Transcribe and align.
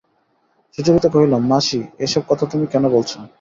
সুচরিতা 0.77 1.09
কহিল, 1.09 1.33
মাসি, 1.49 1.79
এ-সব 1.99 2.23
কথা 2.27 2.43
তুমি 2.51 2.65
কেন 2.67 2.83
বলছ? 2.89 3.11